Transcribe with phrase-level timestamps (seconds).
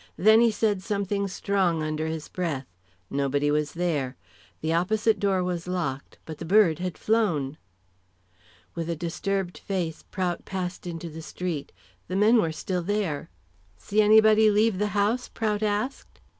[0.17, 2.65] Then he said something strong under his breath.
[3.11, 4.17] Nobody was there.
[4.61, 7.55] The opposite door was locked, but the bird had flown.
[8.73, 11.71] With a disturbed face Prout passed into the street.
[12.07, 13.29] The men were still there.
[13.77, 16.19] "See anybody leave the house?" Prout asked.